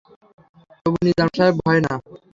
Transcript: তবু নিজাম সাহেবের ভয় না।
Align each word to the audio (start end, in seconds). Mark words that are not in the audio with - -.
তবু 0.81 0.97
নিজাম 1.05 1.29
সাহেবের 1.35 1.55
ভয় 1.59 1.79
না। 1.85 1.93